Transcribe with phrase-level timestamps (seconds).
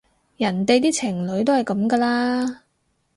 [0.37, 2.63] 人哋啲情侶都係噉㗎啦